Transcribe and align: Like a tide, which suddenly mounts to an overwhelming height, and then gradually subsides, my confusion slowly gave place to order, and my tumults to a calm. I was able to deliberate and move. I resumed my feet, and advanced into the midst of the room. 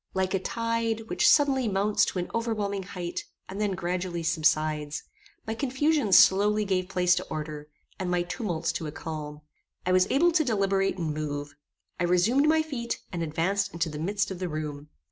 Like 0.15 0.33
a 0.33 0.39
tide, 0.39 1.01
which 1.11 1.29
suddenly 1.29 1.67
mounts 1.67 2.05
to 2.05 2.17
an 2.17 2.31
overwhelming 2.33 2.81
height, 2.81 3.25
and 3.47 3.61
then 3.61 3.73
gradually 3.73 4.23
subsides, 4.23 5.03
my 5.45 5.53
confusion 5.53 6.11
slowly 6.11 6.65
gave 6.65 6.89
place 6.89 7.13
to 7.13 7.23
order, 7.29 7.69
and 7.99 8.09
my 8.09 8.23
tumults 8.23 8.71
to 8.71 8.87
a 8.87 8.91
calm. 8.91 9.41
I 9.85 9.91
was 9.91 10.07
able 10.09 10.31
to 10.31 10.43
deliberate 10.43 10.97
and 10.97 11.13
move. 11.13 11.53
I 11.99 12.05
resumed 12.05 12.47
my 12.49 12.63
feet, 12.63 12.99
and 13.11 13.21
advanced 13.21 13.71
into 13.73 13.89
the 13.89 13.99
midst 13.99 14.31
of 14.31 14.39
the 14.39 14.49
room. 14.49 14.87